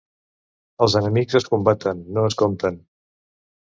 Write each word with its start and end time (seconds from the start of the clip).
Els 0.85 0.95
enemics 1.03 1.39
es 1.43 1.47
combaten, 1.53 2.05
no 2.19 2.29
es 2.33 2.43
compten. 2.45 2.85